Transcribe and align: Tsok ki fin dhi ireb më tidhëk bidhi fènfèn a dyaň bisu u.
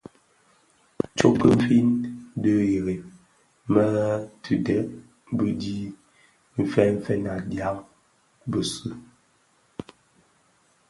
Tsok 1.15 1.35
ki 1.43 1.51
fin 1.65 1.87
dhi 2.41 2.53
ireb 2.77 3.03
më 3.73 3.85
tidhëk 4.43 4.87
bidhi 5.37 5.79
fènfèn 6.73 7.23
a 7.33 7.35
dyaň 7.51 7.77
bisu 8.49 8.87
u. 8.89 8.91